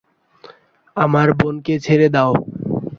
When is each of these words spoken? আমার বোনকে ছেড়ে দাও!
আমার 0.97 1.27
বোনকে 1.39 1.73
ছেড়ে 1.85 2.07
দাও! 2.15 2.31